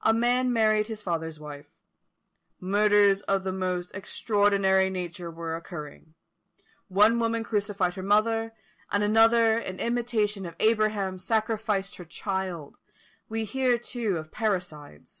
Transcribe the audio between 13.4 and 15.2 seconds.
hear, too, of parricides.